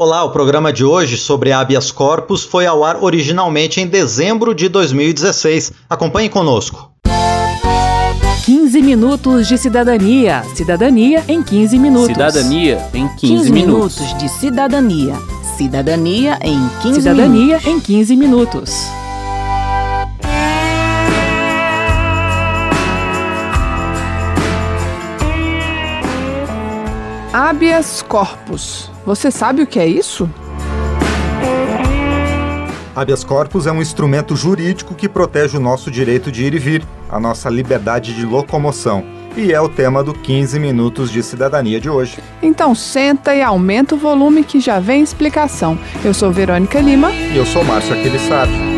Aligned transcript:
Olá, 0.00 0.22
o 0.22 0.30
programa 0.30 0.72
de 0.72 0.84
hoje 0.84 1.16
sobre 1.16 1.50
habeas 1.50 1.90
corpus 1.90 2.44
foi 2.44 2.64
ao 2.64 2.84
ar 2.84 3.02
originalmente 3.02 3.80
em 3.80 3.86
dezembro 3.88 4.54
de 4.54 4.68
2016. 4.68 5.72
Acompanhe 5.90 6.28
conosco. 6.28 6.92
15 8.44 8.80
minutos 8.80 9.48
de 9.48 9.58
cidadania. 9.58 10.44
Cidadania 10.54 11.24
em 11.26 11.42
15 11.42 11.78
minutos. 11.80 12.06
Cidadania 12.06 12.88
em 12.94 13.08
15, 13.08 13.18
15 13.18 13.52
minutos. 13.52 13.98
minutos 13.98 14.22
de 14.22 14.28
cidadania. 14.28 15.14
Cidadania 15.56 16.38
em 16.42 16.60
15 16.80 17.00
Cidadania 17.00 17.58
minutos. 17.58 17.66
em 17.66 17.80
15 17.80 18.16
minutos. 18.16 18.97
Habeas 27.40 28.02
corpus. 28.02 28.90
Você 29.06 29.30
sabe 29.30 29.62
o 29.62 29.66
que 29.66 29.78
é 29.78 29.86
isso? 29.86 30.28
Habeas 32.96 33.22
corpus 33.22 33.64
é 33.64 33.70
um 33.70 33.80
instrumento 33.80 34.34
jurídico 34.34 34.92
que 34.92 35.08
protege 35.08 35.56
o 35.56 35.60
nosso 35.60 35.88
direito 35.88 36.32
de 36.32 36.42
ir 36.42 36.54
e 36.54 36.58
vir, 36.58 36.84
a 37.08 37.20
nossa 37.20 37.48
liberdade 37.48 38.12
de 38.12 38.26
locomoção. 38.26 39.04
E 39.36 39.52
é 39.52 39.60
o 39.60 39.68
tema 39.68 40.02
do 40.02 40.12
15 40.12 40.58
Minutos 40.58 41.12
de 41.12 41.22
Cidadania 41.22 41.80
de 41.80 41.88
hoje. 41.88 42.18
Então 42.42 42.74
senta 42.74 43.32
e 43.32 43.40
aumenta 43.40 43.94
o 43.94 43.98
volume 43.98 44.42
que 44.42 44.58
já 44.58 44.80
vem 44.80 45.00
explicação. 45.00 45.78
Eu 46.04 46.12
sou 46.12 46.32
Verônica 46.32 46.80
Lima. 46.80 47.12
E 47.12 47.36
eu 47.36 47.46
sou 47.46 47.62
Márcio 47.62 47.94
Aquilissardi. 47.94 48.77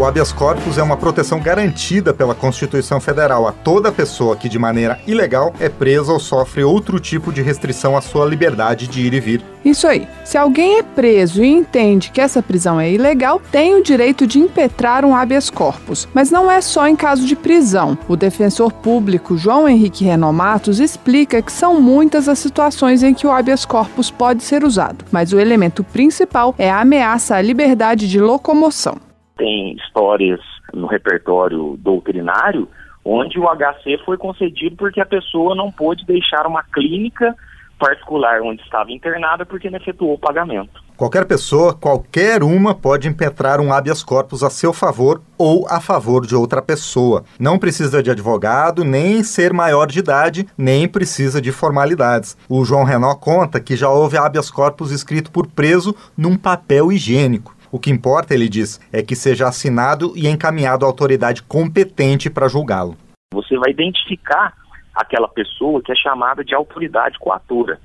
O 0.00 0.04
habeas 0.06 0.32
corpus 0.32 0.78
é 0.78 0.82
uma 0.82 0.96
proteção 0.96 1.38
garantida 1.38 2.14
pela 2.14 2.34
Constituição 2.34 2.98
Federal 3.02 3.46
a 3.46 3.52
toda 3.52 3.92
pessoa 3.92 4.34
que, 4.34 4.48
de 4.48 4.58
maneira 4.58 4.98
ilegal, 5.06 5.52
é 5.60 5.68
presa 5.68 6.10
ou 6.10 6.18
sofre 6.18 6.64
outro 6.64 6.98
tipo 6.98 7.30
de 7.30 7.42
restrição 7.42 7.94
à 7.94 8.00
sua 8.00 8.24
liberdade 8.24 8.88
de 8.88 9.02
ir 9.02 9.12
e 9.12 9.20
vir. 9.20 9.44
Isso 9.62 9.86
aí. 9.86 10.08
Se 10.24 10.38
alguém 10.38 10.78
é 10.78 10.82
preso 10.82 11.44
e 11.44 11.46
entende 11.46 12.10
que 12.10 12.18
essa 12.18 12.42
prisão 12.42 12.80
é 12.80 12.90
ilegal, 12.90 13.42
tem 13.52 13.74
o 13.74 13.82
direito 13.82 14.26
de 14.26 14.38
impetrar 14.38 15.04
um 15.04 15.14
habeas 15.14 15.50
corpus. 15.50 16.08
Mas 16.14 16.30
não 16.30 16.50
é 16.50 16.62
só 16.62 16.88
em 16.88 16.96
caso 16.96 17.26
de 17.26 17.36
prisão. 17.36 17.98
O 18.08 18.16
defensor 18.16 18.72
público 18.72 19.36
João 19.36 19.68
Henrique 19.68 20.06
Renomatos 20.06 20.80
explica 20.80 21.42
que 21.42 21.52
são 21.52 21.78
muitas 21.78 22.26
as 22.26 22.38
situações 22.38 23.02
em 23.02 23.12
que 23.12 23.26
o 23.26 23.30
habeas 23.30 23.66
corpus 23.66 24.10
pode 24.10 24.44
ser 24.44 24.64
usado, 24.64 25.04
mas 25.12 25.34
o 25.34 25.38
elemento 25.38 25.84
principal 25.84 26.54
é 26.56 26.70
a 26.70 26.80
ameaça 26.80 27.36
à 27.36 27.42
liberdade 27.42 28.08
de 28.08 28.18
locomoção. 28.18 29.09
Tem 29.40 29.72
histórias 29.72 30.38
no 30.74 30.86
repertório 30.86 31.78
doutrinário 31.78 32.68
onde 33.02 33.40
o 33.40 33.44
HC 33.48 34.04
foi 34.04 34.18
concedido 34.18 34.76
porque 34.76 35.00
a 35.00 35.06
pessoa 35.06 35.54
não 35.54 35.72
pôde 35.72 36.04
deixar 36.04 36.46
uma 36.46 36.62
clínica 36.62 37.34
particular 37.78 38.42
onde 38.42 38.60
estava 38.60 38.92
internada 38.92 39.46
porque 39.46 39.70
não 39.70 39.78
efetuou 39.78 40.12
o 40.12 40.18
pagamento. 40.18 40.84
Qualquer 40.94 41.24
pessoa, 41.24 41.72
qualquer 41.72 42.42
uma, 42.42 42.74
pode 42.74 43.08
impetrar 43.08 43.58
um 43.58 43.72
habeas 43.72 44.02
corpus 44.02 44.42
a 44.42 44.50
seu 44.50 44.74
favor 44.74 45.22
ou 45.38 45.66
a 45.66 45.80
favor 45.80 46.26
de 46.26 46.36
outra 46.36 46.60
pessoa. 46.60 47.24
Não 47.38 47.58
precisa 47.58 48.02
de 48.02 48.10
advogado, 48.10 48.84
nem 48.84 49.22
ser 49.24 49.54
maior 49.54 49.86
de 49.86 50.00
idade, 50.00 50.46
nem 50.58 50.86
precisa 50.86 51.40
de 51.40 51.50
formalidades. 51.50 52.36
O 52.46 52.62
João 52.66 52.84
Renó 52.84 53.14
conta 53.14 53.58
que 53.58 53.74
já 53.74 53.88
houve 53.88 54.18
habeas 54.18 54.50
corpus 54.50 54.90
escrito 54.90 55.30
por 55.30 55.46
preso 55.46 55.96
num 56.14 56.36
papel 56.36 56.92
higiênico. 56.92 57.56
O 57.72 57.78
que 57.78 57.90
importa, 57.90 58.34
ele 58.34 58.48
diz, 58.48 58.80
é 58.92 59.02
que 59.02 59.14
seja 59.14 59.46
assinado 59.46 60.12
e 60.16 60.26
encaminhado 60.26 60.84
à 60.84 60.88
autoridade 60.88 61.42
competente 61.42 62.28
para 62.28 62.48
julgá-lo. 62.48 62.96
Você 63.32 63.56
vai 63.56 63.70
identificar 63.70 64.54
aquela 64.94 65.28
pessoa 65.28 65.80
que 65.80 65.92
é 65.92 65.94
chamada 65.94 66.44
de 66.44 66.54
autoridade 66.54 67.18
coatora. 67.18 67.78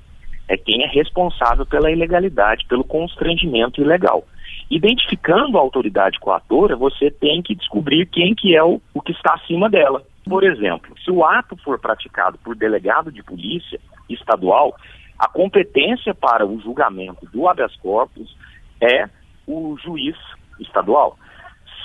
É 0.48 0.56
quem 0.56 0.82
é 0.82 0.88
responsável 0.88 1.64
pela 1.64 1.90
ilegalidade, 1.90 2.66
pelo 2.66 2.82
constrangimento 2.82 3.80
ilegal. 3.80 4.24
Identificando 4.68 5.56
a 5.56 5.60
autoridade 5.60 6.18
coatora, 6.18 6.74
você 6.74 7.10
tem 7.10 7.40
que 7.40 7.54
descobrir 7.54 8.06
quem 8.06 8.34
que 8.34 8.56
é 8.56 8.62
o, 8.64 8.80
o 8.92 9.00
que 9.00 9.12
está 9.12 9.34
acima 9.34 9.70
dela. 9.70 10.02
Por 10.24 10.42
exemplo, 10.42 10.92
se 11.04 11.10
o 11.10 11.24
ato 11.24 11.56
for 11.62 11.78
praticado 11.78 12.36
por 12.38 12.56
delegado 12.56 13.12
de 13.12 13.22
polícia 13.22 13.78
estadual, 14.08 14.74
a 15.16 15.28
competência 15.28 16.12
para 16.12 16.44
o 16.44 16.60
julgamento 16.60 17.24
do 17.32 17.48
habeas 17.48 17.74
corpus 17.76 18.36
é 18.80 19.08
o 19.46 19.76
juiz 19.82 20.16
estadual. 20.60 21.18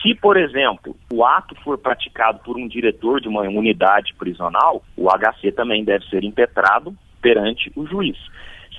Se, 0.01 0.15
por 0.15 0.35
exemplo, 0.35 0.95
o 1.13 1.23
ato 1.23 1.55
for 1.63 1.77
praticado 1.77 2.39
por 2.39 2.57
um 2.57 2.67
diretor 2.67 3.21
de 3.21 3.27
uma 3.27 3.41
unidade 3.41 4.13
prisional, 4.15 4.83
o 4.97 5.07
HC 5.09 5.51
também 5.51 5.83
deve 5.83 6.05
ser 6.05 6.23
impetrado 6.23 6.95
perante 7.21 7.71
o 7.75 7.85
juiz. 7.85 8.17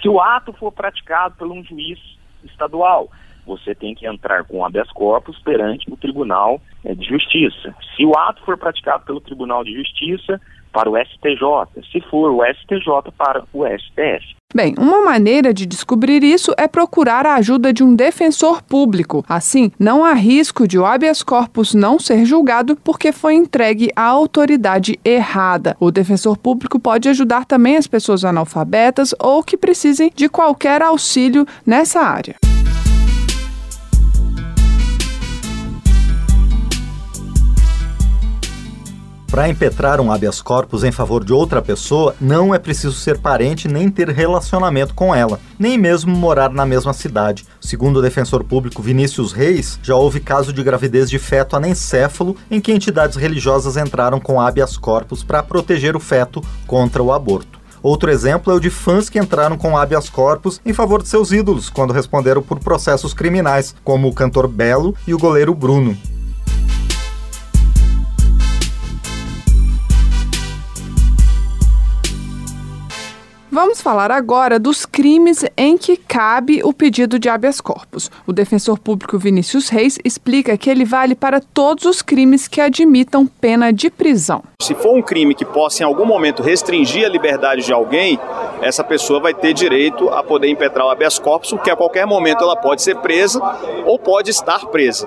Se 0.01 0.09
o 0.09 0.21
ato 0.21 0.53
for 0.53 0.73
praticado 0.73 1.37
por 1.37 1.47
um 1.47 1.63
juiz 1.63 1.99
estadual, 2.43 3.09
você 3.47 3.75
tem 3.75 3.95
que 3.95 4.07
entrar 4.07 4.45
com 4.45 4.65
habeas 4.65 4.91
corpus 4.91 5.39
perante 5.41 5.91
o 5.91 5.97
Tribunal 5.97 6.61
eh, 6.85 6.95
de 6.95 7.07
Justiça. 7.07 7.75
Se 7.97 8.05
o 8.05 8.17
ato 8.17 8.45
for 8.45 8.57
praticado 8.57 9.05
pelo 9.05 9.21
Tribunal 9.21 9.63
de 9.63 9.75
Justiça, 9.75 10.41
para 10.73 10.91
o 10.91 10.97
STJ. 10.97 11.83
Se 11.93 12.01
for 12.11 12.31
o 12.31 12.43
STJ, 12.45 13.13
para 13.17 13.45
o 13.53 13.65
STF. 13.67 14.43
Bem, 14.55 14.75
uma 14.79 15.03
maneira 15.03 15.55
de 15.55 15.65
descobrir 15.65 16.23
isso 16.23 16.53
é 16.59 16.69
procurar 16.69 17.25
a 17.25 17.37
ajuda 17.37 17.73
de 17.73 17.83
um 17.83 17.95
defensor 17.95 18.63
público. 18.63 19.25
Assim, 19.27 19.73
não 19.79 20.05
há 20.05 20.13
risco 20.13 20.69
de 20.69 20.79
o 20.79 20.85
habeas 20.85 21.23
corpus 21.23 21.75
não 21.75 21.99
ser 21.99 22.27
julgado 22.27 22.77
porque 22.77 23.13
foi 23.13 23.35
entregue 23.35 23.91
à 23.97 24.05
autoridade 24.05 25.01
errada. 25.03 25.75
O 25.81 25.91
defensor 25.91 26.37
público 26.37 26.79
pode 26.79 27.09
ajudar 27.09 27.47
também 27.47 27.77
as 27.77 27.87
pessoas 27.87 28.27
analfabetas 28.27 29.15
ou 29.19 29.43
que 29.43 29.57
precisem 29.57 30.13
de 30.15 30.29
qualquer 30.29 30.83
auxílio 30.83 31.47
nessa 31.65 32.01
área. 32.01 32.37
Para 39.33 39.49
impetrar 39.49 39.99
um 39.99 40.13
habeas 40.13 40.43
corpus 40.43 40.85
em 40.85 40.93
favor 40.93 41.25
de 41.25 41.33
outra 41.33 41.63
pessoa, 41.63 42.15
não 42.21 42.55
é 42.55 42.59
preciso 42.59 42.93
ser 42.93 43.17
parente 43.17 43.67
nem 43.67 43.89
ter 43.89 44.11
relacionamento 44.11 44.93
com 44.93 45.15
ela, 45.15 45.41
nem 45.59 45.79
mesmo 45.79 46.15
morar 46.15 46.51
na 46.51 46.67
mesma 46.67 46.93
cidade. 46.93 47.47
Segundo 47.59 47.97
o 47.97 48.03
defensor 48.03 48.45
público 48.45 48.83
Vinícius 48.83 49.33
Reis, 49.33 49.81
já 49.83 49.97
houve 49.97 50.21
caso 50.21 50.53
de 50.53 50.63
gravidez 50.63 51.09
de 51.09 51.19
feto 51.19 51.57
anencéfalo 51.57 52.37
em 52.51 52.61
que 52.61 52.73
entidades 52.73 53.17
religiosas 53.17 53.79
entraram 53.79 54.21
com 54.21 54.39
habeas 54.39 54.77
corpus 54.77 55.25
para 55.25 55.43
proteger 55.43 55.97
o 55.97 56.01
feto 56.01 56.45
contra 56.67 57.03
o 57.03 57.11
aborto. 57.11 57.59
Outro 57.83 58.11
exemplo 58.11 58.53
é 58.53 58.57
o 58.57 58.61
de 58.61 58.69
fãs 58.69 59.09
que 59.09 59.19
entraram 59.19 59.57
com 59.57 59.79
habeas 59.79 60.11
corpus 60.11 60.61
em 60.63 60.75
favor 60.75 61.03
de 61.03 61.09
seus 61.09 61.33
ídolos 61.33 61.71
quando 61.71 61.95
responderam 61.95 62.43
por 62.43 62.61
processos 62.61 63.15
criminais, 63.15 63.75
como 63.83 64.09
o 64.09 64.15
cantor 64.15 64.47
Belo 64.47 64.95
e 65.07 65.15
o 65.15 65.19
goleiro 65.19 65.55
Bruno. 65.55 65.97
Vamos 73.55 73.83
falar 73.83 74.11
agora 74.11 74.59
dos 74.59 74.87
crimes 74.87 75.45
em 75.59 75.77
que 75.77 75.95
cabe 75.95 76.63
o 76.65 76.73
pedido 76.73 77.19
de 77.19 77.29
habeas 77.29 77.61
corpus. 77.61 78.11
O 78.27 78.33
defensor 78.33 78.79
público 78.79 79.19
Vinícius 79.19 79.69
Reis 79.69 79.99
explica 80.03 80.57
que 80.57 80.71
ele 80.71 80.87
vale 80.87 81.15
para 81.15 81.39
todos 81.39 81.85
os 81.85 82.01
crimes 82.01 82.49
que 82.49 82.63
admitam 82.63 83.27
pena 83.27 83.71
de 83.71 83.91
prisão. 83.91 84.43
Se 84.63 84.75
for 84.75 84.97
um 84.97 85.03
crime 85.03 85.35
que 85.35 85.45
possa 85.45 85.83
em 85.83 85.87
algum 85.87 86.07
momento 86.07 86.43
restringir 86.43 87.05
a 87.05 87.11
liberdade 87.11 87.63
de 87.63 87.75
alguém, 87.75 88.19
essa 88.63 88.83
pessoa 88.83 89.21
vai 89.21 89.35
ter 89.35 89.53
direito 89.53 90.09
a 90.09 90.23
poder 90.23 90.49
impetrar 90.49 90.87
o 90.87 90.91
habeas 90.91 91.19
corpus, 91.19 91.55
que 91.63 91.71
a 91.71 91.77
qualquer 91.77 92.07
momento 92.07 92.43
ela 92.43 92.57
pode 92.57 92.81
ser 92.81 92.97
presa 93.01 93.39
ou 93.85 93.99
pode 93.99 94.31
estar 94.31 94.65
presa. 94.69 95.07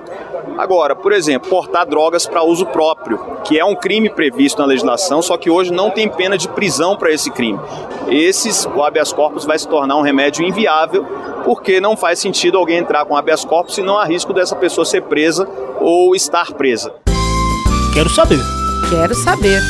Agora, 0.58 0.96
por 0.96 1.12
exemplo, 1.12 1.50
portar 1.50 1.88
drogas 1.88 2.28
para 2.28 2.44
uso 2.44 2.66
próprio, 2.68 3.20
que 3.44 3.58
é 3.58 3.66
um 3.66 3.76
crime 3.76 4.10
previsto 4.10 4.62
na 4.62 4.68
legislação, 4.68 5.22
só 5.22 5.36
que 5.36 5.50
hoje 5.50 5.72
não 5.72 5.90
tem 5.90 6.08
pena 6.08 6.38
de 6.38 6.48
prisão 6.48 6.96
para 6.96 7.12
esse 7.12 7.32
crime. 7.32 7.60
Esses, 8.36 8.66
o 8.66 8.84
habeas 8.84 9.14
corpus 9.14 9.46
vai 9.46 9.58
se 9.58 9.66
tornar 9.66 9.96
um 9.96 10.02
remédio 10.02 10.46
inviável, 10.46 11.06
porque 11.46 11.80
não 11.80 11.96
faz 11.96 12.20
sentido 12.20 12.58
alguém 12.58 12.80
entrar 12.80 13.06
com 13.06 13.16
habeas 13.16 13.46
corpus 13.46 13.76
se 13.76 13.82
não 13.82 13.98
há 13.98 14.04
risco 14.04 14.34
dessa 14.34 14.58
pessoa 14.58 14.84
ser 14.84 15.04
presa 15.04 15.48
ou 15.80 16.14
estar 16.14 16.52
presa. 16.52 16.94
Quero 17.94 18.10
saber. 18.10 18.40
Quero 18.90 19.16
saber. 19.16 19.62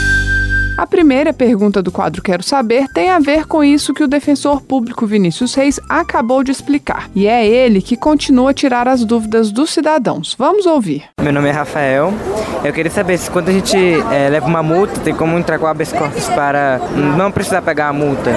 A 0.78 0.86
primeira 0.86 1.32
pergunta 1.32 1.82
do 1.82 1.90
quadro 1.90 2.22
Quero 2.22 2.44
Saber 2.44 2.88
tem 2.94 3.10
a 3.10 3.18
ver 3.18 3.46
com 3.46 3.64
isso 3.64 3.94
que 3.94 4.04
o 4.04 4.08
defensor 4.10 4.62
público 4.62 5.08
Vinícius 5.08 5.54
Reis 5.56 5.80
acabou 5.90 6.44
de 6.44 6.52
explicar. 6.52 7.10
E 7.16 7.28
é 7.28 7.48
ele 7.48 7.82
que 7.82 7.96
continua 7.96 8.52
a 8.52 8.54
tirar 8.54 8.86
as 8.86 9.06
dúvidas 9.06 9.54
dos 9.54 9.70
cidadãos. 9.70 10.36
Vamos 10.38 10.66
ouvir. 10.66 11.06
Meu 11.22 11.32
nome 11.32 11.48
é 11.48 11.52
Rafael. 11.52 12.14
Eu 12.62 12.74
queria 12.74 12.92
saber 12.92 13.18
se 13.18 13.32
quando 13.32 13.48
a 13.48 13.54
gente 13.54 13.78
é, 14.12 14.28
leva 14.28 14.48
uma 14.48 14.62
multa, 14.62 15.00
tem 15.00 15.16
como 15.16 15.38
entrar 15.40 15.58
com 15.58 15.66
o 15.66 15.68
habeas 15.68 15.94
corpus 15.94 16.28
para 16.30 16.82
não 17.18 17.32
precisar 17.32 17.62
pegar 17.62 17.88
a 17.88 17.94
multa. 17.94 18.32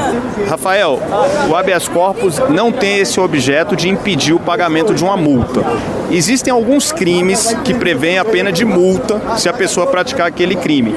Rafael, 0.49 1.01
o 1.51 1.57
habeas 1.57 1.89
corpus 1.89 2.39
não 2.51 2.71
tem 2.71 2.99
esse 2.99 3.19
objeto 3.19 3.75
de 3.75 3.89
impedir 3.89 4.33
o 4.33 4.39
pagamento 4.39 4.95
de 4.95 5.03
uma 5.03 5.17
multa. 5.17 5.65
Existem 6.09 6.53
alguns 6.53 6.93
crimes 6.93 7.53
que 7.65 7.75
prevêem 7.75 8.19
a 8.19 8.25
pena 8.25 8.53
de 8.53 8.65
multa 8.65 9.21
se 9.37 9.49
a 9.49 9.53
pessoa 9.53 9.89
praticar 9.89 10.29
aquele 10.29 10.55
crime. 10.55 10.95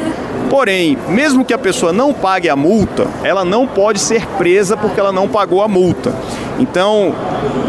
Porém, 0.51 0.97
mesmo 1.07 1.45
que 1.45 1.53
a 1.53 1.57
pessoa 1.57 1.93
não 1.93 2.13
pague 2.13 2.49
a 2.49 2.57
multa, 2.57 3.07
ela 3.23 3.45
não 3.45 3.65
pode 3.65 3.99
ser 3.99 4.27
presa 4.37 4.75
porque 4.75 4.99
ela 4.99 5.13
não 5.13 5.25
pagou 5.25 5.61
a 5.61 5.67
multa. 5.67 6.13
Então, 6.59 7.15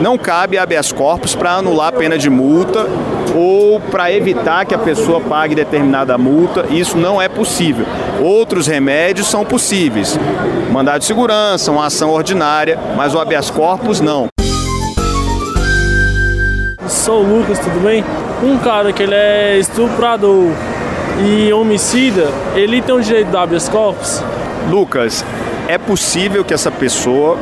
não 0.00 0.18
cabe 0.18 0.58
habeas 0.58 0.90
corpus 0.90 1.32
para 1.32 1.52
anular 1.52 1.90
a 1.90 1.92
pena 1.92 2.18
de 2.18 2.28
multa 2.28 2.88
ou 3.36 3.78
para 3.78 4.12
evitar 4.12 4.66
que 4.66 4.74
a 4.74 4.78
pessoa 4.78 5.20
pague 5.20 5.54
determinada 5.54 6.18
multa. 6.18 6.66
Isso 6.70 6.98
não 6.98 7.22
é 7.22 7.28
possível. 7.28 7.86
Outros 8.20 8.66
remédios 8.66 9.28
são 9.28 9.44
possíveis. 9.44 10.18
Mandado 10.72 10.98
de 10.98 11.04
segurança, 11.04 11.70
uma 11.70 11.86
ação 11.86 12.10
ordinária, 12.10 12.76
mas 12.96 13.14
o 13.14 13.20
habeas 13.20 13.48
corpus 13.48 14.00
não. 14.00 14.26
Sou 16.88 17.22
o 17.22 17.38
Lucas, 17.38 17.60
tudo 17.60 17.78
bem? 17.78 18.04
Um 18.42 18.58
cara 18.58 18.92
que 18.92 19.04
ele 19.04 19.14
é 19.14 19.56
estuprador 19.56 20.50
e 21.20 21.52
homicida, 21.52 22.28
ele 22.54 22.80
tem 22.80 22.94
o 22.94 23.00
direito 23.00 23.30
do 23.30 23.38
habeas 23.38 23.68
corpus? 23.68 24.22
Lucas, 24.68 25.24
é 25.68 25.78
possível 25.78 26.44
que 26.44 26.54
essa 26.54 26.70
pessoa 26.70 27.38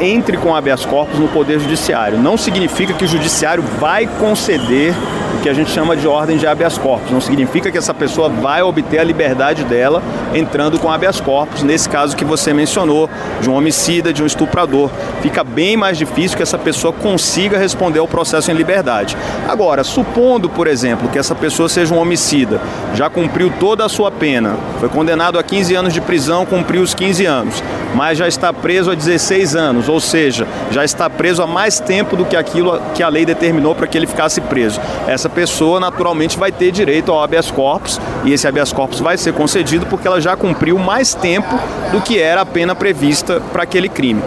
entre 0.00 0.36
com 0.36 0.54
habeas 0.54 0.84
corpus 0.84 1.18
no 1.18 1.28
Poder 1.28 1.58
Judiciário. 1.58 2.18
Não 2.18 2.36
significa 2.36 2.92
que 2.92 3.04
o 3.04 3.08
Judiciário 3.08 3.62
vai 3.62 4.06
conceder 4.06 4.94
que 5.42 5.48
a 5.48 5.54
gente 5.54 5.70
chama 5.70 5.96
de 5.96 6.06
ordem 6.06 6.36
de 6.36 6.46
habeas 6.46 6.76
corpus. 6.78 7.10
Não 7.10 7.20
significa 7.20 7.70
que 7.70 7.78
essa 7.78 7.94
pessoa 7.94 8.28
vai 8.28 8.62
obter 8.62 8.98
a 8.98 9.04
liberdade 9.04 9.64
dela 9.64 10.02
entrando 10.34 10.78
com 10.78 10.90
habeas 10.90 11.20
corpus, 11.20 11.62
nesse 11.62 11.88
caso 11.88 12.16
que 12.16 12.24
você 12.24 12.52
mencionou, 12.52 13.08
de 13.40 13.48
um 13.48 13.54
homicida, 13.54 14.12
de 14.12 14.22
um 14.22 14.26
estuprador. 14.26 14.90
Fica 15.22 15.42
bem 15.42 15.76
mais 15.76 15.96
difícil 15.96 16.36
que 16.36 16.42
essa 16.42 16.58
pessoa 16.58 16.92
consiga 16.92 17.58
responder 17.58 17.98
ao 17.98 18.08
processo 18.08 18.50
em 18.50 18.54
liberdade. 18.54 19.16
Agora, 19.48 19.84
supondo, 19.84 20.48
por 20.48 20.66
exemplo, 20.66 21.08
que 21.08 21.18
essa 21.18 21.34
pessoa 21.34 21.68
seja 21.68 21.94
um 21.94 21.98
homicida, 21.98 22.60
já 22.94 23.08
cumpriu 23.08 23.52
toda 23.58 23.84
a 23.84 23.88
sua 23.88 24.10
pena, 24.10 24.56
foi 24.80 24.88
condenado 24.88 25.38
a 25.38 25.42
15 25.42 25.74
anos 25.74 25.92
de 25.92 26.00
prisão, 26.00 26.44
cumpriu 26.44 26.82
os 26.82 26.94
15 26.94 27.26
anos, 27.26 27.62
mas 27.94 28.18
já 28.18 28.28
está 28.28 28.52
preso 28.52 28.90
há 28.90 28.94
16 28.94 29.56
anos, 29.56 29.88
ou 29.88 30.00
seja, 30.00 30.46
já 30.70 30.84
está 30.84 31.08
preso 31.08 31.42
há 31.42 31.46
mais 31.46 31.80
tempo 31.80 32.16
do 32.16 32.24
que 32.24 32.36
aquilo 32.36 32.80
que 32.94 33.02
a 33.02 33.08
lei 33.08 33.24
determinou 33.24 33.74
para 33.74 33.86
que 33.86 33.96
ele 33.96 34.06
ficasse 34.06 34.40
preso. 34.40 34.80
Essa 35.18 35.28
pessoa 35.28 35.80
naturalmente 35.80 36.38
vai 36.38 36.52
ter 36.52 36.70
direito 36.70 37.10
ao 37.10 37.20
habeas 37.20 37.50
corpus 37.50 38.00
e 38.24 38.32
esse 38.32 38.46
habeas 38.46 38.72
corpus 38.72 39.00
vai 39.00 39.16
ser 39.16 39.32
concedido 39.32 39.84
porque 39.86 40.06
ela 40.06 40.20
já 40.20 40.36
cumpriu 40.36 40.78
mais 40.78 41.12
tempo 41.12 41.58
do 41.90 42.00
que 42.00 42.20
era 42.20 42.42
a 42.42 42.46
pena 42.46 42.72
prevista 42.72 43.42
para 43.52 43.64
aquele 43.64 43.88
crime. 43.88 44.22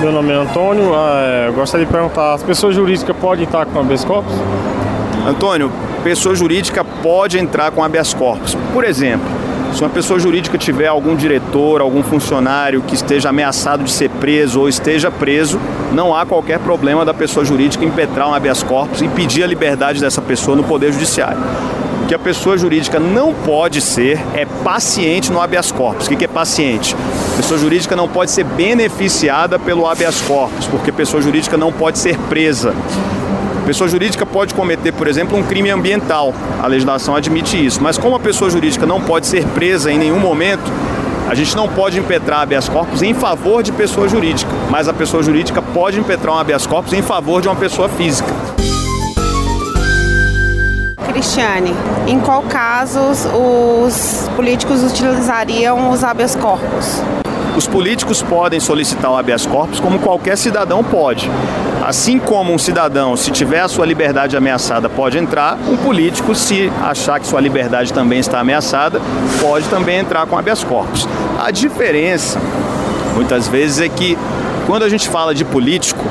Meu 0.00 0.12
nome 0.12 0.30
é 0.30 0.36
Antônio, 0.36 0.92
é, 0.94 1.50
gostaria 1.50 1.84
de 1.84 1.90
perguntar, 1.90 2.34
as 2.34 2.42
pessoas 2.44 2.76
jurídicas 2.76 3.16
podem 3.16 3.46
estar 3.46 3.66
com 3.66 3.80
habeas 3.80 4.04
corpus? 4.04 4.32
Antônio, 5.26 5.72
pessoa 6.04 6.36
jurídica 6.36 6.84
pode 6.84 7.36
entrar 7.36 7.72
com 7.72 7.82
habeas 7.82 8.14
corpus. 8.14 8.56
Por 8.72 8.84
exemplo, 8.84 9.26
se 9.74 9.82
uma 9.82 9.90
pessoa 9.90 10.20
jurídica 10.20 10.56
tiver 10.56 10.86
algum 10.86 11.16
diretor, 11.16 11.80
algum 11.80 12.00
funcionário 12.00 12.80
que 12.80 12.94
esteja 12.94 13.30
ameaçado 13.30 13.82
de 13.82 13.90
ser 13.90 14.08
preso 14.08 14.60
ou 14.60 14.68
esteja 14.68 15.10
preso, 15.10 15.58
não 15.92 16.14
há 16.14 16.24
qualquer 16.24 16.60
problema 16.60 17.04
da 17.04 17.12
pessoa 17.12 17.44
jurídica 17.44 17.84
impetrar 17.84 18.28
um 18.28 18.34
habeas 18.34 18.62
corpus 18.62 19.02
e 19.02 19.08
pedir 19.08 19.42
a 19.42 19.48
liberdade 19.48 20.00
dessa 20.00 20.22
pessoa 20.22 20.56
no 20.56 20.62
Poder 20.62 20.92
Judiciário. 20.92 21.38
O 22.04 22.06
que 22.06 22.14
a 22.14 22.18
pessoa 22.18 22.56
jurídica 22.56 23.00
não 23.00 23.34
pode 23.34 23.80
ser 23.80 24.20
é 24.32 24.46
paciente 24.62 25.32
no 25.32 25.40
habeas 25.40 25.72
corpus. 25.72 26.06
O 26.06 26.10
que 26.10 26.24
é 26.24 26.28
paciente? 26.28 26.94
A 27.32 27.36
pessoa 27.38 27.58
jurídica 27.58 27.96
não 27.96 28.06
pode 28.06 28.30
ser 28.30 28.44
beneficiada 28.44 29.58
pelo 29.58 29.88
habeas 29.88 30.20
corpus, 30.20 30.68
porque 30.68 30.90
a 30.90 30.92
pessoa 30.92 31.20
jurídica 31.20 31.56
não 31.56 31.72
pode 31.72 31.98
ser 31.98 32.16
presa. 32.28 32.72
Pessoa 33.66 33.88
jurídica 33.88 34.26
pode 34.26 34.52
cometer, 34.52 34.92
por 34.92 35.08
exemplo, 35.08 35.38
um 35.38 35.42
crime 35.42 35.70
ambiental. 35.70 36.34
A 36.62 36.66
legislação 36.66 37.16
admite 37.16 37.64
isso. 37.64 37.82
Mas 37.82 37.96
como 37.96 38.14
a 38.14 38.20
pessoa 38.20 38.50
jurídica 38.50 38.84
não 38.84 39.00
pode 39.00 39.26
ser 39.26 39.44
presa 39.48 39.90
em 39.90 39.98
nenhum 39.98 40.20
momento, 40.20 40.70
a 41.28 41.34
gente 41.34 41.56
não 41.56 41.66
pode 41.66 41.98
impetrar 41.98 42.42
habeas 42.42 42.68
corpus 42.68 43.00
em 43.00 43.14
favor 43.14 43.62
de 43.62 43.72
pessoa 43.72 44.06
jurídica, 44.06 44.50
mas 44.68 44.86
a 44.86 44.92
pessoa 44.92 45.22
jurídica 45.22 45.62
pode 45.62 45.98
impetrar 45.98 46.34
um 46.34 46.38
habeas 46.38 46.66
corpus 46.66 46.92
em 46.92 47.00
favor 47.00 47.40
de 47.40 47.48
uma 47.48 47.56
pessoa 47.56 47.88
física. 47.88 48.28
Cristiane, 51.08 51.74
em 52.06 52.20
qual 52.20 52.42
casos 52.42 53.26
os 53.32 54.28
políticos 54.36 54.82
utilizariam 54.82 55.90
os 55.90 56.04
habeas 56.04 56.36
corpus? 56.36 57.00
Os 57.56 57.66
políticos 57.66 58.20
podem 58.20 58.60
solicitar 58.60 59.10
o 59.10 59.16
habeas 59.16 59.46
corpus 59.46 59.80
como 59.80 59.98
qualquer 60.00 60.36
cidadão 60.36 60.84
pode. 60.84 61.30
Assim 61.84 62.18
como 62.18 62.50
um 62.50 62.56
cidadão, 62.56 63.14
se 63.14 63.30
tiver 63.30 63.60
a 63.60 63.68
sua 63.68 63.84
liberdade 63.84 64.34
ameaçada, 64.34 64.88
pode 64.88 65.18
entrar, 65.18 65.58
um 65.68 65.76
político, 65.76 66.34
se 66.34 66.72
achar 66.82 67.20
que 67.20 67.26
sua 67.26 67.42
liberdade 67.42 67.92
também 67.92 68.18
está 68.18 68.40
ameaçada, 68.40 69.02
pode 69.38 69.68
também 69.68 69.98
entrar 69.98 70.26
com 70.26 70.38
habeas 70.38 70.64
corpus. 70.64 71.06
A 71.38 71.50
diferença, 71.50 72.40
muitas 73.14 73.46
vezes, 73.48 73.80
é 73.80 73.88
que 73.90 74.16
quando 74.66 74.84
a 74.84 74.88
gente 74.88 75.06
fala 75.10 75.34
de 75.34 75.44
político, 75.44 76.02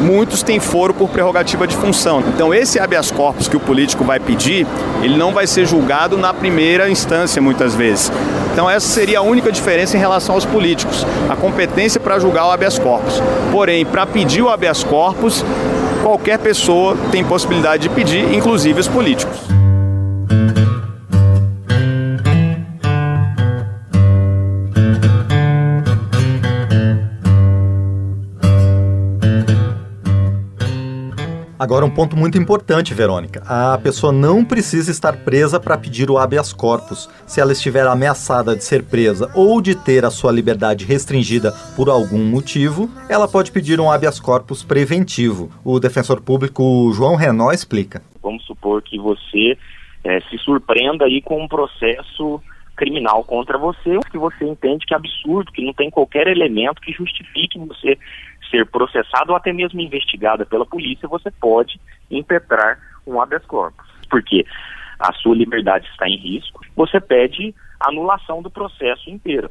muitos 0.00 0.42
têm 0.42 0.58
foro 0.58 0.94
por 0.94 1.10
prerrogativa 1.10 1.66
de 1.66 1.76
função. 1.76 2.24
Então, 2.34 2.54
esse 2.54 2.80
habeas 2.80 3.10
corpus 3.10 3.46
que 3.46 3.58
o 3.58 3.60
político 3.60 4.02
vai 4.02 4.18
pedir, 4.18 4.66
ele 5.02 5.18
não 5.18 5.34
vai 5.34 5.46
ser 5.46 5.66
julgado 5.66 6.16
na 6.16 6.32
primeira 6.32 6.88
instância, 6.88 7.42
muitas 7.42 7.74
vezes. 7.74 8.10
Então, 8.60 8.68
essa 8.68 8.86
seria 8.86 9.20
a 9.20 9.22
única 9.22 9.50
diferença 9.50 9.96
em 9.96 10.00
relação 10.00 10.34
aos 10.34 10.44
políticos, 10.44 11.06
a 11.30 11.34
competência 11.34 11.98
para 11.98 12.18
julgar 12.18 12.46
o 12.46 12.50
habeas 12.50 12.78
corpus. 12.78 13.14
Porém, 13.50 13.86
para 13.86 14.04
pedir 14.04 14.42
o 14.42 14.50
habeas 14.50 14.84
corpus, 14.84 15.42
qualquer 16.02 16.38
pessoa 16.38 16.94
tem 17.10 17.24
possibilidade 17.24 17.84
de 17.84 17.88
pedir, 17.88 18.34
inclusive 18.34 18.78
os 18.78 18.86
políticos. 18.86 19.59
Agora, 31.60 31.84
um 31.84 31.90
ponto 31.90 32.16
muito 32.16 32.38
importante, 32.38 32.94
Verônica. 32.94 33.42
A 33.46 33.76
pessoa 33.76 34.10
não 34.10 34.42
precisa 34.42 34.90
estar 34.90 35.14
presa 35.26 35.60
para 35.60 35.76
pedir 35.76 36.10
o 36.10 36.16
habeas 36.16 36.54
corpus. 36.54 37.06
Se 37.26 37.38
ela 37.38 37.52
estiver 37.52 37.86
ameaçada 37.86 38.56
de 38.56 38.64
ser 38.64 38.82
presa 38.82 39.30
ou 39.34 39.60
de 39.60 39.74
ter 39.74 40.06
a 40.06 40.10
sua 40.10 40.32
liberdade 40.32 40.86
restringida 40.86 41.52
por 41.76 41.90
algum 41.90 42.24
motivo, 42.24 42.88
ela 43.10 43.28
pode 43.28 43.52
pedir 43.52 43.78
um 43.78 43.90
habeas 43.90 44.18
corpus 44.18 44.64
preventivo. 44.64 45.50
O 45.62 45.78
defensor 45.78 46.22
público 46.22 46.90
João 46.94 47.14
Renó 47.14 47.52
explica. 47.52 48.00
Vamos 48.22 48.42
supor 48.46 48.80
que 48.80 48.98
você 48.98 49.58
é, 50.02 50.18
se 50.30 50.38
surpreenda 50.38 51.04
aí 51.04 51.20
com 51.20 51.44
um 51.44 51.46
processo 51.46 52.40
criminal 52.80 53.22
contra 53.24 53.58
você, 53.58 53.98
que 54.10 54.16
você 54.16 54.42
entende 54.42 54.86
que 54.86 54.94
é 54.94 54.96
absurdo, 54.96 55.52
que 55.52 55.62
não 55.62 55.74
tem 55.74 55.90
qualquer 55.90 56.26
elemento 56.26 56.80
que 56.80 56.92
justifique 56.92 57.58
você 57.58 57.98
ser 58.50 58.66
processado 58.66 59.32
ou 59.32 59.36
até 59.36 59.52
mesmo 59.52 59.78
investigada 59.80 60.46
pela 60.46 60.64
polícia, 60.64 61.06
você 61.06 61.30
pode 61.30 61.78
impetrar 62.10 62.78
um 63.06 63.20
habeas 63.20 63.44
corpus. 63.44 63.86
Porque 64.08 64.46
a 64.98 65.12
sua 65.12 65.36
liberdade 65.36 65.86
está 65.88 66.08
em 66.08 66.16
risco, 66.16 66.64
você 66.74 66.98
pede 66.98 67.54
anulação 67.78 68.40
do 68.40 68.50
processo 68.50 69.10
inteiro. 69.10 69.50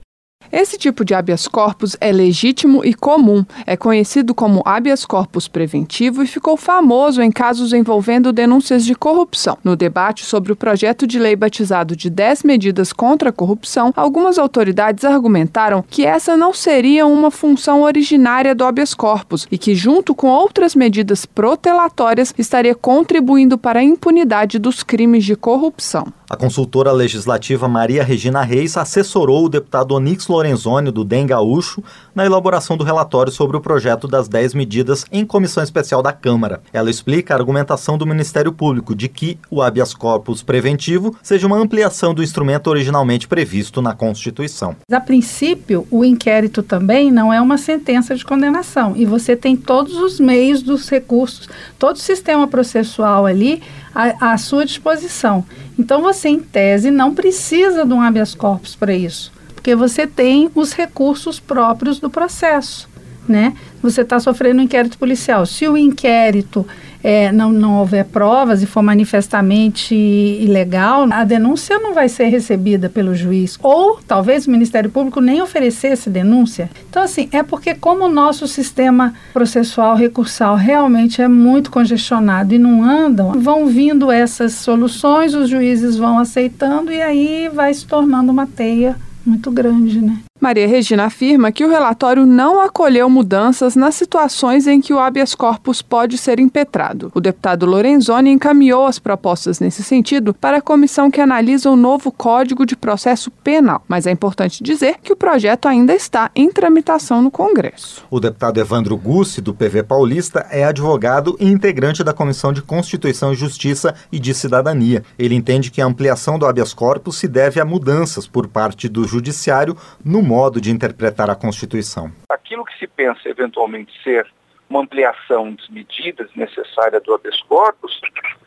Esse 0.51 0.77
tipo 0.77 1.05
de 1.05 1.13
habeas 1.13 1.47
corpus 1.47 1.95
é 2.01 2.11
legítimo 2.11 2.83
e 2.83 2.93
comum, 2.93 3.45
é 3.67 3.77
conhecido 3.77 4.33
como 4.33 4.63
habeas 4.65 5.05
corpus 5.05 5.47
preventivo 5.47 6.23
e 6.23 6.27
ficou 6.27 6.57
famoso 6.57 7.21
em 7.21 7.31
casos 7.31 7.71
envolvendo 7.71 8.33
denúncias 8.33 8.83
de 8.83 8.95
corrupção. 8.95 9.57
No 9.63 9.75
debate 9.75 10.25
sobre 10.25 10.51
o 10.51 10.55
projeto 10.55 11.05
de 11.05 11.19
lei 11.19 11.35
batizado 11.35 11.95
de 11.95 12.09
10 12.09 12.43
medidas 12.43 12.91
contra 12.91 13.29
a 13.29 13.33
corrupção, 13.33 13.93
algumas 13.95 14.39
autoridades 14.39 15.05
argumentaram 15.05 15.83
que 15.87 16.03
essa 16.03 16.35
não 16.35 16.51
seria 16.51 17.05
uma 17.05 17.29
função 17.29 17.83
originária 17.83 18.55
do 18.55 18.63
habeas 18.63 18.95
corpus 18.95 19.47
e 19.51 19.57
que, 19.57 19.75
junto 19.75 20.15
com 20.15 20.27
outras 20.27 20.75
medidas 20.75 21.25
protelatórias, 21.25 22.33
estaria 22.37 22.73
contribuindo 22.73 23.57
para 23.57 23.79
a 23.79 23.83
impunidade 23.83 24.57
dos 24.57 24.81
crimes 24.81 25.23
de 25.23 25.35
corrupção. 25.35 26.07
A 26.29 26.37
consultora 26.37 26.91
legislativa 26.91 27.67
Maria 27.67 28.03
Regina 28.03 28.43
Reis 28.43 28.77
assessorou 28.77 29.45
o 29.45 29.49
deputado 29.49 29.95
Onix 29.95 30.27
Lorenzoni, 30.39 30.89
do 30.89 31.03
DEM 31.03 31.27
Gaúcho, 31.27 31.83
na 32.15 32.25
elaboração 32.25 32.77
do 32.77 32.83
relatório 32.83 33.31
sobre 33.31 33.57
o 33.57 33.61
projeto 33.61 34.07
das 34.07 34.29
10 34.29 34.53
medidas 34.53 35.05
em 35.11 35.25
comissão 35.25 35.61
especial 35.61 36.01
da 36.01 36.13
Câmara. 36.13 36.61
Ela 36.71 36.89
explica 36.89 37.33
a 37.33 37.37
argumentação 37.37 37.97
do 37.97 38.07
Ministério 38.07 38.53
Público 38.53 38.95
de 38.95 39.09
que 39.09 39.37
o 39.51 39.61
habeas 39.61 39.93
corpus 39.93 40.41
preventivo 40.41 41.15
seja 41.21 41.45
uma 41.45 41.57
ampliação 41.57 42.13
do 42.13 42.23
instrumento 42.23 42.67
originalmente 42.67 43.27
previsto 43.27 43.81
na 43.81 43.93
Constituição. 43.93 44.75
A 44.89 44.99
princípio, 44.99 45.85
o 45.91 46.05
inquérito 46.05 46.63
também 46.63 47.11
não 47.11 47.33
é 47.33 47.41
uma 47.41 47.57
sentença 47.57 48.15
de 48.15 48.23
condenação 48.23 48.93
e 48.95 49.05
você 49.05 49.35
tem 49.35 49.57
todos 49.57 49.95
os 49.97 50.19
meios 50.19 50.63
dos 50.63 50.89
recursos, 50.89 51.49
todo 51.77 51.97
o 51.97 51.99
sistema 51.99 52.47
processual 52.47 53.25
ali 53.25 53.61
à, 53.93 54.33
à 54.33 54.37
sua 54.37 54.65
disposição. 54.65 55.43
Então, 55.77 56.01
você, 56.01 56.29
em 56.29 56.39
tese, 56.39 56.91
não 56.91 57.13
precisa 57.13 57.85
de 57.85 57.93
um 57.93 58.01
habeas 58.01 58.35
corpus 58.35 58.75
para 58.75 58.93
isso, 58.93 59.31
porque 59.59 59.75
você 59.75 60.07
tem 60.07 60.49
os 60.55 60.71
recursos 60.71 61.37
próprios 61.37 61.99
do 61.99 62.09
processo. 62.09 62.87
Né? 63.27 63.53
Você 63.83 64.01
está 64.01 64.17
sofrendo 64.17 64.61
um 64.61 64.63
inquérito 64.63 64.97
policial. 64.97 65.45
Se 65.45 65.67
o 65.67 65.77
inquérito 65.77 66.65
é, 67.03 67.29
não, 67.31 67.51
não 67.51 67.77
houver 67.77 68.05
provas 68.05 68.63
e 68.63 68.65
for 68.65 68.81
manifestamente 68.81 69.93
ilegal, 69.93 71.05
a 71.11 71.25
denúncia 71.25 71.77
não 71.77 71.93
vai 71.93 72.07
ser 72.07 72.29
recebida 72.29 72.89
pelo 72.89 73.13
juiz. 73.13 73.59
Ou 73.61 73.99
talvez 74.07 74.47
o 74.47 74.51
Ministério 74.51 74.89
Público 74.89 75.19
nem 75.19 75.41
oferecesse 75.41 76.09
denúncia. 76.09 76.71
Então, 76.89 77.03
assim, 77.03 77.27
é 77.33 77.43
porque 77.43 77.75
como 77.75 78.05
o 78.05 78.11
nosso 78.11 78.47
sistema 78.47 79.13
processual 79.33 79.93
recursal 79.93 80.55
realmente 80.55 81.21
é 81.21 81.27
muito 81.27 81.69
congestionado 81.69 82.55
e 82.55 82.57
não 82.57 82.81
andam, 82.81 83.33
vão 83.33 83.67
vindo 83.67 84.09
essas 84.09 84.53
soluções, 84.53 85.35
os 85.35 85.49
juízes 85.49 85.97
vão 85.97 86.17
aceitando 86.17 86.91
e 86.93 87.01
aí 87.01 87.51
vai 87.53 87.73
se 87.73 87.85
tornando 87.85 88.31
uma 88.31 88.47
teia 88.47 88.95
muito 89.29 89.51
grande, 89.51 90.01
né? 90.01 90.23
Maria 90.39 90.67
Regina 90.67 91.05
afirma 91.05 91.51
que 91.51 91.65
o 91.65 91.69
relatório 91.69 92.25
não 92.25 92.61
acolheu 92.61 93.09
mudanças 93.09 93.75
nas 93.75 93.95
situações 93.95 94.67
em 94.67 94.79
que 94.79 94.93
o 94.93 94.99
habeas 94.99 95.35
corpus 95.35 95.81
pode 95.81 96.17
ser 96.17 96.39
impetrado. 96.39 97.11
O 97.13 97.19
deputado 97.19 97.65
Lorenzoni 97.65 98.31
encaminhou 98.31 98.85
as 98.85 98.97
propostas 98.97 99.59
nesse 99.59 99.83
sentido 99.83 100.33
para 100.33 100.57
a 100.57 100.61
comissão 100.61 101.11
que 101.11 101.19
analisa 101.19 101.69
o 101.69 101.75
novo 101.75 102.09
Código 102.09 102.65
de 102.65 102.77
Processo 102.77 103.29
Penal, 103.29 103.83
mas 103.85 104.07
é 104.07 104.11
importante 104.11 104.63
dizer 104.63 104.95
que 105.03 105.11
o 105.11 105.15
projeto 105.15 105.67
ainda 105.67 105.93
está 105.93 106.31
em 106.33 106.49
tramitação 106.49 107.21
no 107.21 107.29
Congresso. 107.29 108.05
O 108.09 108.19
deputado 108.19 108.61
Evandro 108.61 108.95
Gussi, 108.95 109.41
do 109.41 109.53
PV 109.53 109.83
Paulista, 109.83 110.47
é 110.49 110.63
advogado 110.63 111.35
e 111.37 111.47
integrante 111.47 112.01
da 112.01 112.13
Comissão 112.13 112.53
de 112.53 112.61
Constituição 112.61 113.33
e 113.33 113.35
Justiça 113.35 113.93
e 114.09 114.17
de 114.17 114.33
Cidadania. 114.33 115.03
Ele 115.17 115.35
entende 115.35 115.69
que 115.69 115.81
a 115.81 115.85
ampliação 115.85 116.39
do 116.39 116.45
habeas 116.45 116.73
corpus 116.73 117.17
se 117.17 117.27
deve 117.27 117.59
a 117.59 117.65
mudanças 117.65 118.25
por 118.25 118.47
parte 118.47 118.87
do 118.87 119.05
Judiciário 119.05 119.75
no 120.03 120.28
modo 120.29 120.61
de 120.61 120.69
interpretar 120.69 121.27
a 121.27 121.35
Constituição. 121.35 122.11
Aquilo 122.29 122.63
que 122.63 122.77
se 122.77 122.85
pensa 122.85 123.27
eventualmente 123.27 123.91
ser 124.03 124.27
uma 124.69 124.81
ampliação 124.81 125.55
desmedida 125.55 126.29
necessária 126.35 126.99
do 126.99 127.15
habeas 127.15 127.41
corpus 127.41 127.99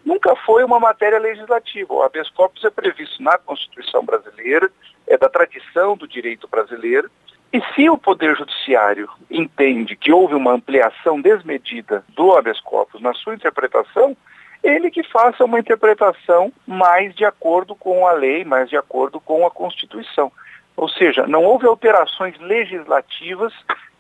nunca 0.05 0.37
foi 0.47 0.63
uma 0.63 0.79
matéria 0.79 1.19
legislativa. 1.19 1.93
O 1.93 2.03
habeas 2.03 2.31
corpus 2.31 2.65
é 2.65 2.71
previsto 2.71 3.21
na 3.21 3.37
Constituição 3.37 4.05
brasileira, 4.05 4.71
é 5.09 5.19
da 5.19 5.29
tradição 5.29 5.97
do 5.97 6.07
direito 6.07 6.47
brasileiro. 6.47 7.11
E 7.53 7.61
se 7.75 7.91
o 7.91 7.99
Poder 7.99 8.37
Judiciário 8.37 9.09
entende 9.29 9.97
que 9.97 10.13
houve 10.13 10.37
uma 10.37 10.53
ampliação 10.53 11.21
desmedida 11.21 12.05
do 12.11 12.33
habeas 12.37 12.61
corpus 12.61 13.03
na 13.03 13.13
sua 13.13 13.35
interpretação, 13.35 14.17
ele 14.63 14.89
que 14.89 15.03
faça 15.03 15.45
uma 15.45 15.59
interpretação 15.59 16.53
mais 16.65 17.13
de 17.17 17.25
acordo 17.25 17.75
com 17.75 18.07
a 18.07 18.13
lei, 18.13 18.45
mais 18.45 18.71
de 18.71 18.77
acordo 18.77 19.19
com 19.19 19.45
a 19.45 19.51
Constituição. 19.51 20.31
Ou 20.77 20.89
seja, 20.89 21.27
não 21.27 21.45
houve 21.45 21.67
alterações 21.67 22.39
legislativas 22.41 23.53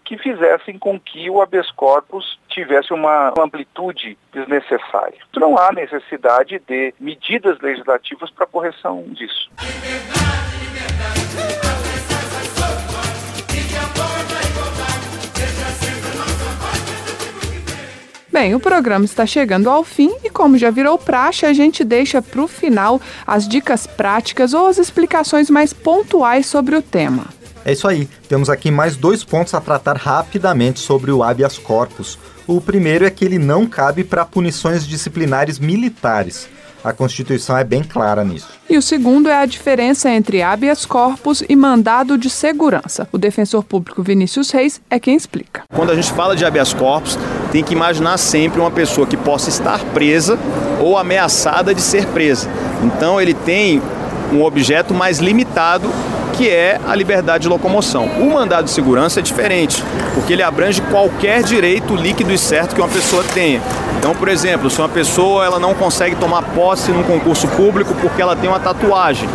que 0.05 0.19
fizessem 0.19 0.79
com 0.79 0.99
que 0.99 1.31
o 1.31 1.41
habeas 1.41 1.71
corpus 1.71 2.39
tivesse 2.49 2.93
uma 2.93 3.33
amplitude 3.39 4.19
desnecessária. 4.33 5.19
Não 5.37 5.57
há 5.57 5.73
necessidade 5.73 6.61
de 6.67 6.93
medidas 6.99 7.59
legislativas 7.61 8.31
para 8.31 8.47
correção 8.47 9.05
disso. 9.09 9.51
Bem, 18.43 18.57
o 18.57 18.59
programa 18.59 19.05
está 19.05 19.25
chegando 19.25 19.71
ao 19.71 19.85
fim 19.85 20.11
e, 20.25 20.29
como 20.29 20.59
já 20.59 20.69
virou 20.69 20.99
praxe, 20.99 21.47
a 21.47 21.53
gente 21.53 21.85
deixa 21.85 22.21
para 22.21 22.43
o 22.43 22.49
final 22.49 23.01
as 23.25 23.47
dicas 23.47 23.87
práticas 23.87 24.53
ou 24.53 24.67
as 24.67 24.79
explicações 24.79 25.49
mais 25.49 25.73
pontuais 25.73 26.47
sobre 26.47 26.75
o 26.75 26.83
tema. 26.83 27.27
É 27.65 27.71
isso 27.71 27.87
aí. 27.87 28.09
Temos 28.29 28.51
aqui 28.51 28.69
mais 28.69 28.97
dois 28.97 29.23
pontos 29.23 29.55
a 29.55 29.61
tratar 29.61 29.97
rapidamente 29.97 30.81
sobre 30.81 31.13
o 31.13 31.23
habeas 31.23 31.57
corpus. 31.57 32.19
O 32.45 32.61
primeiro 32.61 33.07
é 33.07 33.11
que 33.11 33.25
ele 33.25 33.39
não 33.39 33.65
cabe 33.65 34.03
para 34.03 34.25
punições 34.25 34.85
disciplinares 34.89 35.61
militares. 35.61 36.49
A 36.85 36.93
Constituição 36.93 37.57
é 37.57 37.63
bem 37.63 37.83
clara 37.83 38.25
nisso. 38.25 38.49
E 38.69 38.77
o 38.77 38.83
segundo 38.83 39.29
é 39.29 39.37
a 39.37 39.47
diferença 39.47 40.11
entre 40.11 40.43
habeas 40.43 40.85
corpus 40.85 41.43
e 41.49 41.55
mandado 41.55 42.19
de 42.19 42.29
segurança. 42.29 43.09
O 43.13 43.19
defensor 43.19 43.63
público 43.63 44.03
Vinícius 44.03 44.51
Reis 44.51 44.81
é 44.91 44.99
quem 44.99 45.15
explica. 45.15 45.63
Quando 45.73 45.93
a 45.93 45.95
gente 45.95 46.11
fala 46.13 46.35
de 46.35 46.45
habeas 46.45 46.75
corpus, 46.75 47.17
tem 47.53 47.63
que 47.63 47.73
imaginar 47.73 48.17
sempre 48.19 48.61
uma 48.61 48.71
pessoa 48.71 49.07
que 49.07 49.17
possa 49.17 49.49
estar 49.49 49.79
presa 49.87 50.37
ou 50.81 50.99
ameaçada 50.99 51.73
de 51.73 51.81
ser 51.81 52.07
presa. 52.07 52.49
Então 52.83 53.21
ele 53.21 53.35
tem 53.35 53.81
um 54.33 54.43
objeto 54.43 54.93
mais 54.93 55.19
limitado 55.19 55.89
que 56.33 56.49
é 56.49 56.81
a 56.89 56.95
liberdade 56.97 57.43
de 57.43 57.49
locomoção. 57.49 58.07
O 58.07 58.33
mandado 58.33 58.65
de 58.65 58.71
segurança 58.71 59.21
é 59.21 59.23
diferente, 59.23 59.85
porque 60.15 60.33
ele 60.33 60.43
abrange 60.43 60.81
qualquer 60.83 61.43
direito 61.43 61.95
líquido 61.95 62.33
e 62.33 62.39
certo 62.39 62.75
que 62.75 62.81
uma 62.81 62.89
pessoa 62.89 63.23
tenha. 63.35 63.61
Então, 64.03 64.17
por 64.17 64.27
exemplo, 64.27 64.69
se 64.69 64.81
uma 64.81 64.89
pessoa 64.89 65.45
ela 65.45 65.61
não 65.61 65.75
consegue 65.75 66.17
tomar 66.17 66.43
posse 66.43 66.91
num 66.91 67.05
concurso 67.05 67.47
público 67.47 67.95
porque 68.01 68.21
ela 68.21 68.35
tem 68.35 68.51
uma 68.51 68.59
tatuagem, 68.59 69.29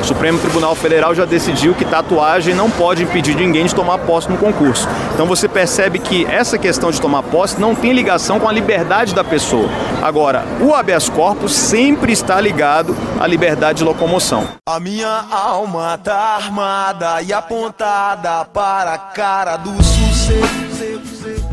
o 0.00 0.04
Supremo 0.06 0.38
Tribunal 0.38 0.74
Federal 0.74 1.14
já 1.14 1.26
decidiu 1.26 1.74
que 1.74 1.84
tatuagem 1.84 2.54
não 2.54 2.70
pode 2.70 3.02
impedir 3.02 3.36
ninguém 3.36 3.66
de 3.66 3.74
tomar 3.74 3.98
posse 3.98 4.30
no 4.30 4.38
concurso. 4.38 4.88
Então 5.12 5.26
você 5.26 5.46
percebe 5.46 5.98
que 5.98 6.24
essa 6.24 6.56
questão 6.56 6.90
de 6.90 6.98
tomar 7.02 7.22
posse 7.24 7.60
não 7.60 7.74
tem 7.74 7.92
ligação 7.92 8.40
com 8.40 8.48
a 8.48 8.52
liberdade 8.52 9.14
da 9.14 9.22
pessoa. 9.22 9.68
Agora, 10.02 10.42
o 10.58 10.72
habeas 10.72 11.06
corpus 11.10 11.54
sempre 11.54 12.10
está 12.10 12.40
ligado 12.40 12.96
à 13.20 13.26
liberdade 13.26 13.80
de 13.80 13.84
locomoção. 13.84 14.48
A 14.66 14.80
minha 14.80 15.22
alma 15.30 16.00
tá 16.02 16.36
armada 16.36 17.20
e 17.20 17.30
apontada 17.30 18.46
para 18.46 18.94
a 18.94 18.98
cara 18.98 19.58
do 19.58 19.74
sucesso. 19.82 20.93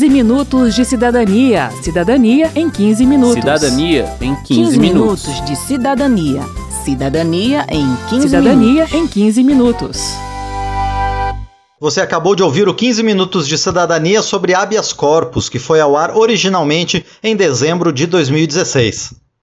15 0.00 0.08
minutos 0.08 0.74
de 0.74 0.82
cidadania. 0.82 1.70
Cidadania 1.82 2.50
em 2.54 2.70
15 2.70 3.04
minutos. 3.04 3.34
Cidadania 3.34 4.16
em 4.18 4.34
15, 4.34 4.44
15 4.46 4.78
minutos. 4.78 5.26
minutos 5.28 5.44
de 5.44 5.56
cidadania. 5.56 6.40
Cidadania 6.82 7.66
em 7.68 7.86
15 8.08 8.28
Cidadania 8.28 8.86
minutos. 8.86 8.94
em 8.94 9.06
15 9.06 9.44
minutos. 9.44 10.00
Você 11.78 12.00
acabou 12.00 12.34
de 12.34 12.42
ouvir 12.42 12.66
o 12.66 12.74
15 12.74 13.02
Minutos 13.02 13.46
de 13.46 13.58
Cidadania 13.58 14.22
sobre 14.22 14.54
habeas 14.54 14.90
corpus, 14.90 15.50
que 15.50 15.58
foi 15.58 15.80
ao 15.80 15.94
ar 15.94 16.16
originalmente 16.16 17.04
em 17.22 17.36
dezembro 17.36 17.92
de 17.92 18.06
2016. 18.06 19.19